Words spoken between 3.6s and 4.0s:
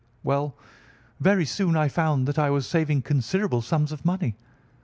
sums